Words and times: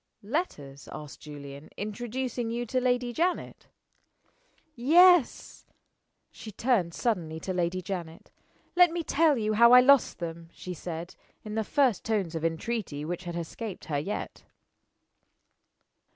"Letters," 0.23 0.89
asked 0.91 1.19
Julian, 1.21 1.69
"introducing 1.77 2.49
you 2.49 2.65
to 2.65 2.81
Lady 2.81 3.13
Janet?" 3.13 3.67
"Yes." 4.73 5.67
She 6.31 6.51
turned 6.51 6.95
suddenly 6.95 7.39
to 7.41 7.53
Lady 7.53 7.83
Janet. 7.83 8.31
"Let 8.75 8.89
me 8.89 9.03
tell 9.03 9.37
you 9.37 9.53
how 9.53 9.73
I 9.73 9.79
lost 9.81 10.17
them," 10.17 10.49
she 10.53 10.73
said, 10.73 11.13
in 11.43 11.53
the 11.53 11.63
first 11.63 12.03
tones 12.03 12.33
of 12.33 12.43
entreaty 12.43 13.05
which 13.05 13.25
had 13.25 13.35
escaped 13.35 13.85
her 13.85 13.99
yet. 13.99 14.43